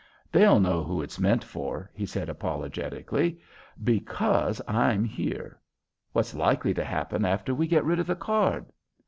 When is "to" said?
6.73-6.83